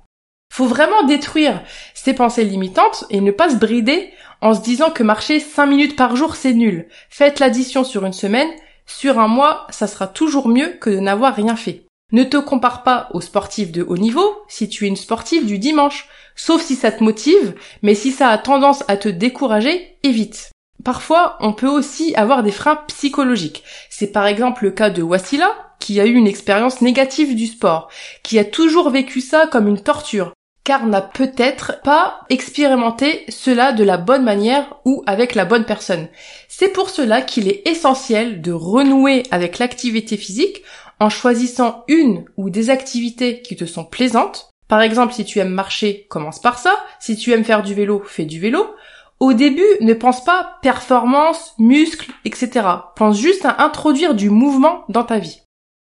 Faut 0.52 0.66
vraiment 0.66 1.02
détruire 1.04 1.62
ces 1.94 2.14
pensées 2.14 2.44
limitantes 2.44 3.04
et 3.10 3.20
ne 3.20 3.30
pas 3.30 3.50
se 3.50 3.56
brider 3.56 4.10
en 4.40 4.54
se 4.54 4.60
disant 4.60 4.90
que 4.90 5.02
marcher 5.02 5.40
5 5.40 5.66
minutes 5.66 5.96
par 5.96 6.16
jour 6.16 6.36
c'est 6.36 6.54
nul. 6.54 6.88
Faites 7.10 7.40
l'addition 7.40 7.84
sur 7.84 8.04
une 8.04 8.12
semaine, 8.12 8.50
sur 8.86 9.18
un 9.18 9.28
mois, 9.28 9.66
ça 9.70 9.86
sera 9.86 10.06
toujours 10.06 10.48
mieux 10.48 10.68
que 10.80 10.90
de 10.90 11.00
n'avoir 11.00 11.34
rien 11.34 11.56
fait. 11.56 11.86
Ne 12.12 12.22
te 12.22 12.36
compare 12.36 12.84
pas 12.84 13.08
aux 13.12 13.20
sportifs 13.20 13.72
de 13.72 13.82
haut 13.82 13.96
niveau 13.96 14.42
si 14.48 14.68
tu 14.68 14.84
es 14.84 14.88
une 14.88 14.96
sportive 14.96 15.44
du 15.44 15.58
dimanche, 15.58 16.08
sauf 16.36 16.62
si 16.62 16.76
ça 16.76 16.92
te 16.92 17.02
motive, 17.02 17.54
mais 17.82 17.96
si 17.96 18.12
ça 18.12 18.28
a 18.28 18.38
tendance 18.38 18.84
à 18.86 18.96
te 18.96 19.08
décourager, 19.08 19.98
évite. 20.04 20.52
Parfois, 20.87 21.37
on 21.40 21.52
peut 21.52 21.66
aussi 21.66 22.14
avoir 22.14 22.45
des 22.45 22.52
freins 22.52 22.78
psychologiques. 22.87 23.64
C'est 23.90 24.12
par 24.12 24.25
exemple 24.25 24.62
le 24.62 24.71
cas 24.71 24.88
de 24.88 25.02
Wassila, 25.02 25.50
qui 25.81 25.99
a 25.99 26.07
eu 26.07 26.14
une 26.14 26.28
expérience 26.28 26.81
négative 26.81 27.35
du 27.35 27.49
sport, 27.49 27.88
qui 28.23 28.38
a 28.38 28.45
toujours 28.45 28.90
vécu 28.90 29.21
ça 29.21 29.49
comme 29.49 29.66
une 29.66 29.83
torture, 29.83 30.33
car 30.62 30.87
n'a 30.87 31.00
peut-être 31.00 31.81
pas 31.83 32.21
expérimenté 32.31 33.25
cela 33.31 33.73
de 33.73 33.83
la 33.83 33.97
bonne 33.97 34.23
manière 34.23 34.76
ou 34.85 35.02
avec 35.09 35.35
la 35.35 35.45
bonne 35.45 35.64
personne. 35.64 36.07
C'est 36.47 36.69
pour 36.69 36.88
cela 36.88 37.21
qu'il 37.21 37.49
est 37.49 37.66
essentiel 37.66 38.40
de 38.40 38.52
renouer 38.52 39.25
avec 39.33 39.59
l'activité 39.59 40.16
physique 40.16 40.62
en 41.00 41.11
choisissant 41.11 41.83
une 41.88 42.26
ou 42.37 42.49
des 42.49 42.71
activités 42.71 43.43
qui 43.43 43.57
te 43.57 43.64
sont 43.64 43.85
plaisantes. 43.85 44.50
Par 44.69 44.83
exemple, 44.83 45.14
si 45.14 45.25
tu 45.25 45.40
aimes 45.40 45.49
marcher, 45.49 46.07
commence 46.09 46.38
par 46.40 46.61
ça. 46.61 46.76
Si 47.00 47.16
tu 47.16 47.33
aimes 47.33 47.45
faire 47.45 47.64
du 47.64 47.75
vélo, 47.75 48.05
fais 48.07 48.25
du 48.25 48.38
vélo. 48.38 48.69
Au 49.18 49.32
début, 49.32 49.64
ne 49.80 49.94
pense 49.94 50.25
pas 50.25 50.58
performance, 50.62 51.54
muscles, 51.58 52.12
etc. 52.25 52.66
Pense 52.96 53.18
juste 53.18 53.46
à 53.46 53.62
introduire 53.62 54.14
du 54.14 54.28
mouvement 54.28 54.85
dans 54.88 55.04
ta 55.04 55.18
vie. 55.18 55.40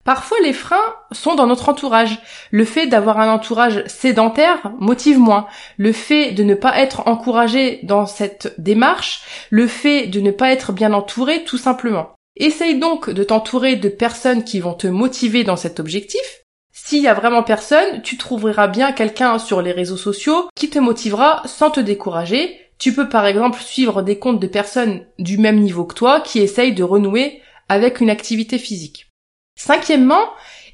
Parfois, 0.04 0.38
les 0.42 0.54
freins 0.54 0.76
sont 1.12 1.34
dans 1.34 1.46
notre 1.46 1.68
entourage. 1.68 2.18
Le 2.50 2.64
fait 2.64 2.86
d'avoir 2.86 3.20
un 3.20 3.32
entourage 3.32 3.84
sédentaire 3.86 4.72
motive 4.80 5.18
moins. 5.18 5.46
Le 5.76 5.92
fait 5.92 6.32
de 6.32 6.42
ne 6.42 6.54
pas 6.54 6.78
être 6.78 7.06
encouragé 7.06 7.80
dans 7.82 8.06
cette 8.06 8.54
démarche, 8.58 9.22
le 9.50 9.66
fait 9.66 10.06
de 10.06 10.20
ne 10.20 10.30
pas 10.30 10.50
être 10.50 10.72
bien 10.72 10.92
entouré, 10.92 11.44
tout 11.44 11.58
simplement. 11.58 12.10
Essaye 12.36 12.78
donc 12.78 13.10
de 13.10 13.22
t'entourer 13.22 13.76
de 13.76 13.88
personnes 13.88 14.42
qui 14.42 14.60
vont 14.60 14.74
te 14.74 14.86
motiver 14.86 15.44
dans 15.44 15.56
cet 15.56 15.78
objectif. 15.78 16.40
S'il 16.72 17.02
y 17.02 17.08
a 17.08 17.14
vraiment 17.14 17.42
personne, 17.42 18.00
tu 18.02 18.16
trouveras 18.16 18.68
bien 18.68 18.92
quelqu'un 18.92 19.38
sur 19.38 19.60
les 19.60 19.72
réseaux 19.72 19.98
sociaux 19.98 20.48
qui 20.56 20.70
te 20.70 20.78
motivera 20.78 21.42
sans 21.44 21.70
te 21.70 21.80
décourager. 21.80 22.69
Tu 22.80 22.94
peux 22.94 23.10
par 23.10 23.26
exemple 23.26 23.60
suivre 23.60 24.00
des 24.00 24.18
comptes 24.18 24.40
de 24.40 24.46
personnes 24.46 25.04
du 25.18 25.36
même 25.36 25.60
niveau 25.60 25.84
que 25.84 25.94
toi 25.94 26.20
qui 26.20 26.38
essayent 26.40 26.74
de 26.74 26.82
renouer 26.82 27.42
avec 27.68 28.00
une 28.00 28.08
activité 28.08 28.58
physique. 28.58 29.10
Cinquièmement, 29.54 30.24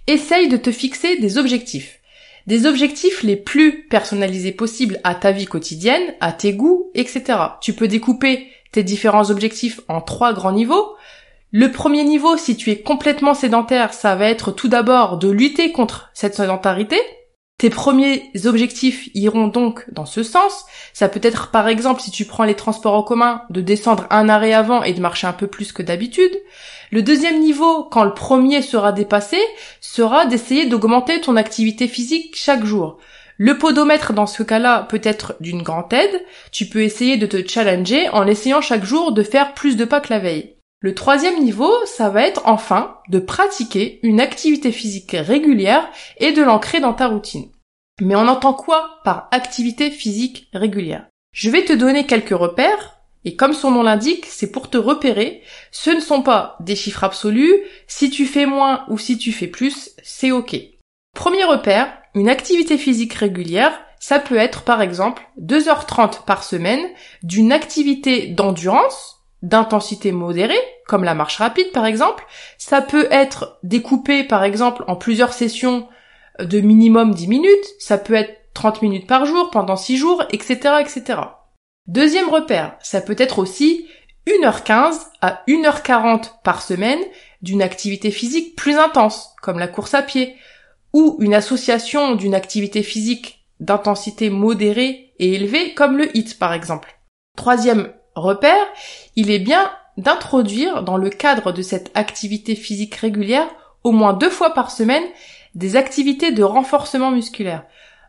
essaye 0.06 0.48
de 0.48 0.56
te 0.56 0.70
fixer 0.70 1.16
des 1.16 1.36
objectifs. 1.36 1.98
Des 2.46 2.66
objectifs 2.66 3.24
les 3.24 3.34
plus 3.34 3.88
personnalisés 3.88 4.52
possibles 4.52 5.00
à 5.02 5.16
ta 5.16 5.32
vie 5.32 5.46
quotidienne, 5.46 6.14
à 6.20 6.30
tes 6.30 6.52
goûts, 6.52 6.92
etc. 6.94 7.24
Tu 7.60 7.72
peux 7.72 7.88
découper 7.88 8.52
tes 8.70 8.84
différents 8.84 9.30
objectifs 9.30 9.80
en 9.88 10.00
trois 10.00 10.32
grands 10.32 10.52
niveaux. 10.52 10.94
Le 11.50 11.72
premier 11.72 12.04
niveau, 12.04 12.36
si 12.36 12.56
tu 12.56 12.70
es 12.70 12.82
complètement 12.82 13.34
sédentaire, 13.34 13.92
ça 13.92 14.14
va 14.14 14.28
être 14.28 14.52
tout 14.52 14.68
d'abord 14.68 15.18
de 15.18 15.28
lutter 15.28 15.72
contre 15.72 16.10
cette 16.14 16.36
sédentarité. 16.36 17.00
Tes 17.58 17.70
premiers 17.70 18.30
objectifs 18.44 19.08
iront 19.14 19.48
donc 19.48 19.86
dans 19.90 20.04
ce 20.04 20.22
sens. 20.22 20.66
Ça 20.92 21.08
peut 21.08 21.20
être 21.22 21.50
par 21.50 21.68
exemple 21.68 22.02
si 22.02 22.10
tu 22.10 22.26
prends 22.26 22.44
les 22.44 22.54
transports 22.54 22.92
en 22.92 23.02
commun 23.02 23.44
de 23.48 23.62
descendre 23.62 24.06
un 24.10 24.28
arrêt 24.28 24.52
avant 24.52 24.82
et 24.82 24.92
de 24.92 25.00
marcher 25.00 25.26
un 25.26 25.32
peu 25.32 25.46
plus 25.46 25.72
que 25.72 25.82
d'habitude. 25.82 26.36
Le 26.90 27.02
deuxième 27.02 27.40
niveau, 27.40 27.84
quand 27.84 28.04
le 28.04 28.12
premier 28.12 28.60
sera 28.60 28.92
dépassé, 28.92 29.38
sera 29.80 30.26
d'essayer 30.26 30.66
d'augmenter 30.66 31.22
ton 31.22 31.36
activité 31.36 31.88
physique 31.88 32.36
chaque 32.36 32.64
jour. 32.66 32.98
Le 33.38 33.56
podomètre 33.56 34.12
dans 34.12 34.26
ce 34.26 34.42
cas-là 34.42 34.86
peut 34.90 35.00
être 35.02 35.36
d'une 35.40 35.62
grande 35.62 35.92
aide. 35.94 36.22
Tu 36.52 36.66
peux 36.66 36.82
essayer 36.82 37.16
de 37.16 37.26
te 37.26 37.46
challenger 37.48 38.10
en 38.10 38.26
essayant 38.26 38.60
chaque 38.60 38.84
jour 38.84 39.12
de 39.12 39.22
faire 39.22 39.54
plus 39.54 39.76
de 39.76 39.86
pas 39.86 40.00
que 40.00 40.12
la 40.12 40.18
veille. 40.18 40.55
Le 40.86 40.94
troisième 40.94 41.42
niveau, 41.42 41.74
ça 41.84 42.10
va 42.10 42.22
être 42.22 42.42
enfin 42.44 42.98
de 43.08 43.18
pratiquer 43.18 43.98
une 44.04 44.20
activité 44.20 44.70
physique 44.70 45.16
régulière 45.18 45.84
et 46.18 46.30
de 46.30 46.44
l'ancrer 46.44 46.78
dans 46.78 46.92
ta 46.92 47.08
routine. 47.08 47.50
Mais 48.00 48.14
on 48.14 48.28
entend 48.28 48.54
quoi 48.54 49.00
par 49.02 49.26
activité 49.32 49.90
physique 49.90 50.48
régulière? 50.54 51.08
Je 51.32 51.50
vais 51.50 51.64
te 51.64 51.72
donner 51.72 52.06
quelques 52.06 52.38
repères, 52.38 53.00
et 53.24 53.34
comme 53.34 53.52
son 53.52 53.72
nom 53.72 53.82
l'indique, 53.82 54.26
c'est 54.26 54.52
pour 54.52 54.70
te 54.70 54.78
repérer. 54.78 55.42
Ce 55.72 55.90
ne 55.90 55.98
sont 55.98 56.22
pas 56.22 56.56
des 56.60 56.76
chiffres 56.76 57.02
absolus, 57.02 57.54
si 57.88 58.08
tu 58.08 58.24
fais 58.24 58.46
moins 58.46 58.84
ou 58.88 58.96
si 58.96 59.18
tu 59.18 59.32
fais 59.32 59.48
plus, 59.48 59.90
c'est 60.04 60.30
ok. 60.30 60.56
Premier 61.16 61.42
repère, 61.42 61.92
une 62.14 62.28
activité 62.28 62.78
physique 62.78 63.14
régulière, 63.14 63.76
ça 63.98 64.20
peut 64.20 64.36
être 64.36 64.62
par 64.62 64.80
exemple 64.82 65.24
2h30 65.40 66.24
par 66.24 66.44
semaine 66.44 66.86
d'une 67.24 67.50
activité 67.50 68.28
d'endurance, 68.28 69.15
d'intensité 69.46 70.10
modérée, 70.12 70.58
comme 70.86 71.04
la 71.04 71.14
marche 71.14 71.38
rapide 71.38 71.70
par 71.72 71.86
exemple. 71.86 72.26
Ça 72.58 72.82
peut 72.82 73.06
être 73.10 73.58
découpé 73.62 74.24
par 74.24 74.44
exemple 74.44 74.84
en 74.88 74.96
plusieurs 74.96 75.32
sessions 75.32 75.88
de 76.40 76.60
minimum 76.60 77.14
10 77.14 77.28
minutes, 77.28 77.66
ça 77.78 77.96
peut 77.96 78.14
être 78.14 78.34
30 78.54 78.82
minutes 78.82 79.06
par 79.06 79.24
jour 79.24 79.50
pendant 79.50 79.76
6 79.76 79.96
jours, 79.96 80.24
etc., 80.30 80.74
etc. 80.80 81.20
Deuxième 81.86 82.28
repère, 82.28 82.76
ça 82.82 83.00
peut 83.00 83.16
être 83.18 83.38
aussi 83.38 83.86
1h15 84.26 85.06
à 85.22 85.42
1h40 85.46 86.42
par 86.42 86.60
semaine 86.60 86.98
d'une 87.42 87.62
activité 87.62 88.10
physique 88.10 88.56
plus 88.56 88.76
intense, 88.76 89.34
comme 89.40 89.58
la 89.58 89.68
course 89.68 89.94
à 89.94 90.02
pied, 90.02 90.34
ou 90.92 91.16
une 91.20 91.34
association 91.34 92.16
d'une 92.16 92.34
activité 92.34 92.82
physique 92.82 93.46
d'intensité 93.60 94.28
modérée 94.30 95.12
et 95.18 95.34
élevée, 95.34 95.74
comme 95.74 95.96
le 95.96 96.14
HIT 96.16 96.38
par 96.38 96.52
exemple. 96.52 96.98
Troisième 97.36 97.92
repère, 98.16 98.66
il 99.14 99.30
est 99.30 99.38
bien 99.38 99.70
d'introduire 99.96 100.82
dans 100.82 100.96
le 100.96 101.10
cadre 101.10 101.52
de 101.52 101.62
cette 101.62 101.90
activité 101.94 102.54
physique 102.54 102.94
régulière 102.96 103.48
au 103.84 103.92
moins 103.92 104.12
deux 104.12 104.30
fois 104.30 104.52
par 104.52 104.70
semaine 104.70 105.04
des 105.54 105.76
activités 105.76 106.32
de 106.32 106.42
renforcement 106.42 107.10
musculaire. 107.10 107.64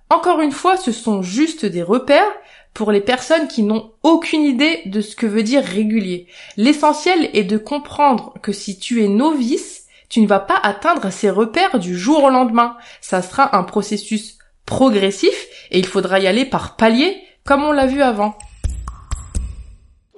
Encore 0.09 0.41
une 0.41 0.51
fois, 0.51 0.77
ce 0.77 0.91
sont 0.91 1.21
juste 1.21 1.65
des 1.65 1.83
repères 1.83 2.31
pour 2.73 2.91
les 2.91 3.01
personnes 3.01 3.47
qui 3.47 3.63
n'ont 3.63 3.91
aucune 4.03 4.43
idée 4.43 4.81
de 4.85 5.01
ce 5.01 5.15
que 5.15 5.25
veut 5.25 5.43
dire 5.43 5.63
régulier. 5.63 6.27
L'essentiel 6.57 7.29
est 7.33 7.43
de 7.43 7.57
comprendre 7.57 8.33
que 8.41 8.51
si 8.51 8.79
tu 8.79 9.03
es 9.03 9.07
novice, 9.07 9.85
tu 10.09 10.21
ne 10.21 10.27
vas 10.27 10.39
pas 10.39 10.59
atteindre 10.61 11.09
ces 11.09 11.29
repères 11.29 11.79
du 11.79 11.97
jour 11.97 12.23
au 12.23 12.29
lendemain. 12.29 12.77
Ça 13.01 13.21
sera 13.21 13.57
un 13.57 13.63
processus 13.63 14.37
progressif 14.65 15.47
et 15.71 15.79
il 15.79 15.85
faudra 15.85 16.19
y 16.19 16.27
aller 16.27 16.45
par 16.45 16.75
palier 16.75 17.17
comme 17.45 17.63
on 17.63 17.71
l'a 17.71 17.87
vu 17.87 18.01
avant. 18.01 18.37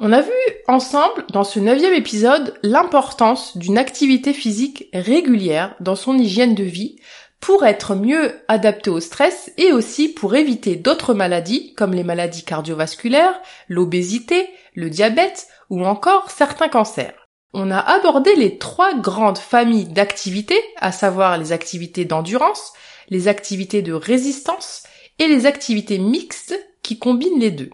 On 0.01 0.13
a 0.13 0.21
vu 0.21 0.31
ensemble 0.69 1.25
dans 1.33 1.43
ce 1.43 1.59
neuvième 1.59 1.93
épisode 1.93 2.57
l'importance 2.63 3.57
d'une 3.57 3.77
activité 3.77 4.31
physique 4.31 4.87
régulière 4.93 5.75
dans 5.81 5.97
son 5.97 6.17
hygiène 6.17 6.55
de 6.55 6.63
vie 6.63 6.95
pour 7.41 7.65
être 7.65 7.95
mieux 7.95 8.33
adapté 8.47 8.89
au 8.89 9.01
stress 9.01 9.51
et 9.57 9.73
aussi 9.73 10.07
pour 10.07 10.35
éviter 10.35 10.77
d'autres 10.77 11.13
maladies 11.13 11.73
comme 11.73 11.93
les 11.93 12.05
maladies 12.05 12.45
cardiovasculaires, 12.45 13.41
l'obésité, 13.67 14.47
le 14.73 14.89
diabète 14.89 15.47
ou 15.69 15.83
encore 15.85 16.31
certains 16.31 16.69
cancers. 16.69 17.27
On 17.53 17.69
a 17.69 17.79
abordé 17.79 18.35
les 18.35 18.57
trois 18.57 18.93
grandes 18.93 19.37
familles 19.37 19.89
d'activités, 19.89 20.61
à 20.77 20.93
savoir 20.93 21.37
les 21.37 21.51
activités 21.51 22.05
d'endurance, 22.05 22.71
les 23.09 23.27
activités 23.27 23.81
de 23.81 23.91
résistance 23.91 24.83
et 25.17 25.27
les 25.27 25.45
activités 25.45 25.97
mixtes 25.97 26.57
qui 26.83 26.99
combinent 26.99 27.39
les 27.39 27.51
deux. 27.51 27.71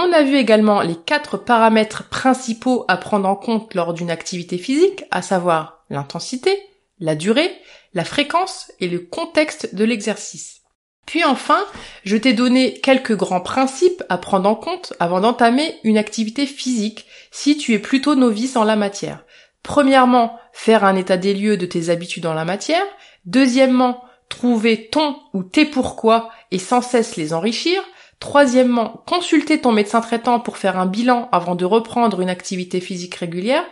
On 0.00 0.12
a 0.12 0.22
vu 0.22 0.36
également 0.36 0.80
les 0.80 0.94
quatre 0.94 1.36
paramètres 1.36 2.08
principaux 2.08 2.84
à 2.86 2.96
prendre 2.96 3.28
en 3.28 3.34
compte 3.34 3.74
lors 3.74 3.92
d'une 3.94 4.12
activité 4.12 4.56
physique, 4.56 5.02
à 5.10 5.22
savoir 5.22 5.84
l'intensité, 5.90 6.56
la 7.00 7.16
durée, 7.16 7.50
la 7.94 8.04
fréquence 8.04 8.70
et 8.78 8.86
le 8.86 9.00
contexte 9.00 9.74
de 9.74 9.82
l'exercice. 9.82 10.60
Puis 11.04 11.24
enfin, 11.24 11.58
je 12.04 12.16
t'ai 12.16 12.32
donné 12.32 12.74
quelques 12.74 13.16
grands 13.16 13.40
principes 13.40 14.04
à 14.08 14.18
prendre 14.18 14.48
en 14.48 14.54
compte 14.54 14.92
avant 15.00 15.18
d'entamer 15.18 15.74
une 15.82 15.98
activité 15.98 16.46
physique 16.46 17.06
si 17.32 17.56
tu 17.56 17.74
es 17.74 17.80
plutôt 17.80 18.14
novice 18.14 18.54
en 18.54 18.62
la 18.62 18.76
matière. 18.76 19.24
Premièrement, 19.64 20.38
faire 20.52 20.84
un 20.84 20.94
état 20.94 21.16
des 21.16 21.34
lieux 21.34 21.56
de 21.56 21.66
tes 21.66 21.90
habitudes 21.90 22.26
en 22.26 22.34
la 22.34 22.44
matière. 22.44 22.84
Deuxièmement, 23.24 24.04
trouver 24.28 24.90
ton 24.90 25.16
ou 25.34 25.42
tes 25.42 25.64
pourquoi 25.64 26.30
et 26.52 26.60
sans 26.60 26.82
cesse 26.82 27.16
les 27.16 27.34
enrichir. 27.34 27.82
Troisièmement, 28.20 29.04
consulter 29.06 29.60
ton 29.60 29.72
médecin 29.72 30.00
traitant 30.00 30.40
pour 30.40 30.58
faire 30.58 30.78
un 30.78 30.86
bilan 30.86 31.28
avant 31.30 31.54
de 31.54 31.64
reprendre 31.64 32.20
une 32.20 32.30
activité 32.30 32.80
physique 32.80 33.14
régulière. 33.14 33.64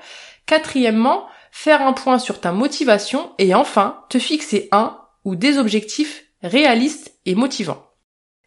Quatrièmement, 0.47 1.27
faire 1.51 1.83
un 1.83 1.93
point 1.93 2.19
sur 2.19 2.41
ta 2.41 2.53
motivation 2.53 3.33
et 3.39 3.55
enfin, 3.55 4.05
te 4.09 4.19
fixer 4.19 4.69
un 4.71 4.99
ou 5.25 5.35
des 5.35 5.59
objectifs 5.59 6.25
réalistes 6.43 7.15
et 7.25 7.35
motivants. 7.35 7.83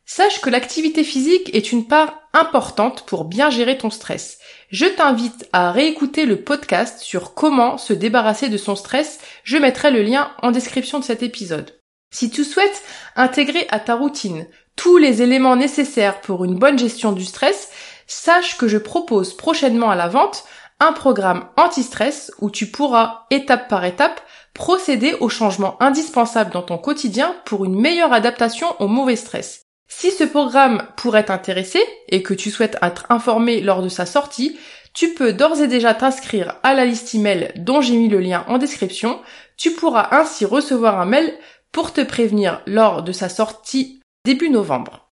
Sache 0.05 0.41
que 0.41 0.49
l'activité 0.49 1.03
physique 1.03 1.53
est 1.53 1.71
une 1.71 1.85
part 1.85 2.19
importante 2.33 3.05
pour 3.05 3.25
bien 3.25 3.49
gérer 3.49 3.77
ton 3.77 3.89
stress. 3.89 4.39
Je 4.71 4.85
t'invite 4.85 5.47
à 5.53 5.71
réécouter 5.71 6.25
le 6.25 6.41
podcast 6.41 6.99
sur 6.99 7.33
comment 7.33 7.77
se 7.77 7.93
débarrasser 7.93 8.49
de 8.49 8.57
son 8.57 8.75
stress. 8.75 9.19
Je 9.43 9.57
mettrai 9.57 9.91
le 9.91 10.01
lien 10.01 10.31
en 10.41 10.51
description 10.51 10.99
de 10.99 11.03
cet 11.03 11.21
épisode. 11.21 11.79
Si 12.11 12.31
tu 12.31 12.43
souhaites 12.43 12.83
intégrer 13.15 13.67
à 13.69 13.79
ta 13.79 13.95
routine 13.95 14.47
tous 14.79 14.95
les 14.95 15.21
éléments 15.21 15.57
nécessaires 15.57 16.21
pour 16.21 16.45
une 16.45 16.55
bonne 16.55 16.79
gestion 16.79 17.11
du 17.11 17.25
stress, 17.25 17.67
sache 18.07 18.57
que 18.57 18.69
je 18.69 18.77
propose 18.77 19.35
prochainement 19.35 19.89
à 19.89 19.95
la 19.97 20.07
vente 20.07 20.45
un 20.79 20.93
programme 20.93 21.49
anti-stress 21.57 22.31
où 22.39 22.49
tu 22.49 22.67
pourras, 22.67 23.25
étape 23.29 23.67
par 23.67 23.83
étape, 23.83 24.21
procéder 24.53 25.15
aux 25.19 25.27
changements 25.27 25.75
indispensables 25.83 26.51
dans 26.51 26.61
ton 26.61 26.77
quotidien 26.77 27.35
pour 27.43 27.65
une 27.65 27.77
meilleure 27.77 28.13
adaptation 28.13 28.67
au 28.79 28.87
mauvais 28.87 29.17
stress. 29.17 29.65
Si 29.89 30.11
ce 30.11 30.23
programme 30.23 30.87
pourrait 30.95 31.25
t'intéresser 31.25 31.83
et 32.07 32.23
que 32.23 32.33
tu 32.33 32.49
souhaites 32.49 32.77
être 32.81 33.05
informé 33.09 33.59
lors 33.59 33.81
de 33.81 33.89
sa 33.89 34.05
sortie, 34.05 34.57
tu 34.93 35.13
peux 35.13 35.33
d'ores 35.33 35.59
et 35.59 35.67
déjà 35.67 35.93
t'inscrire 35.93 36.55
à 36.63 36.73
la 36.73 36.85
liste 36.85 37.13
email 37.13 37.51
dont 37.57 37.81
j'ai 37.81 37.97
mis 37.97 38.07
le 38.07 38.21
lien 38.21 38.45
en 38.47 38.57
description. 38.57 39.19
Tu 39.57 39.71
pourras 39.71 40.07
ainsi 40.11 40.45
recevoir 40.45 41.01
un 41.01 41.05
mail 41.05 41.33
pour 41.73 41.91
te 41.91 41.99
prévenir 41.99 42.61
lors 42.65 43.03
de 43.03 43.11
sa 43.11 43.27
sortie 43.27 43.98
début 44.29 44.51
novembre. 44.51 45.09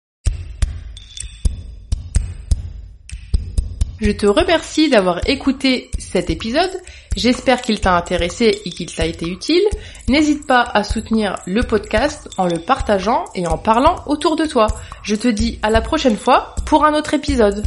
Je 4.00 4.12
te 4.12 4.25
remercie 4.25 4.88
d'avoir 4.88 5.29
écouté 5.29 5.90
cet 5.99 6.31
épisode. 6.31 6.71
J'espère 7.17 7.61
qu'il 7.61 7.81
t'a 7.81 7.97
intéressé 7.97 8.62
et 8.64 8.71
qu'il 8.71 8.95
t'a 8.95 9.07
été 9.07 9.26
utile. 9.26 9.64
N'hésite 10.09 10.47
pas 10.47 10.62
à 10.62 10.85
soutenir 10.85 11.40
le 11.45 11.64
podcast 11.64 12.29
en 12.38 12.47
le 12.47 12.61
partageant 12.61 13.25
et 13.35 13.49
en 13.49 13.59
parlant 13.59 13.97
autour 14.07 14.37
de 14.37 14.47
toi. 14.47 14.69
Je 15.02 15.17
te 15.17 15.26
dis 15.26 15.59
à 15.62 15.71
la 15.71 15.81
prochaine 15.81 16.17
fois 16.17 16.55
pour 16.64 16.85
un 16.85 16.95
autre 16.95 17.12
épisode. 17.12 17.64